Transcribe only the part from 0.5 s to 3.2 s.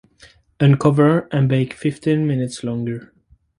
uncover and bake fifteen minutes longer.